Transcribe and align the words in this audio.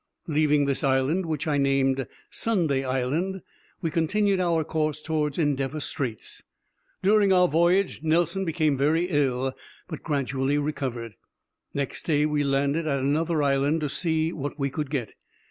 Leaving 0.25 0.65
this 0.65 0.83
island, 0.83 1.27
which 1.27 1.45
I 1.47 1.59
named 1.59 2.07
Sunday 2.31 2.83
Island, 2.83 3.43
we 3.83 3.91
continued 3.91 4.39
our 4.39 4.63
course 4.63 4.99
towards 4.99 5.37
Endeavor 5.37 5.79
Straits. 5.79 6.41
During 7.03 7.31
our 7.31 7.47
voyage 7.47 8.01
Nelson 8.01 8.43
became 8.43 8.75
very 8.75 9.05
ill, 9.11 9.55
but 9.87 10.01
gradually 10.01 10.57
recovered. 10.57 11.13
Next 11.75 12.07
day 12.07 12.25
we 12.25 12.43
landed 12.43 12.87
at 12.87 12.97
another 13.01 13.43
island, 13.43 13.81
to 13.81 13.89
see 13.89 14.33
what 14.33 14.57
we 14.57 14.71
could 14.71 14.89
get. 14.89 15.13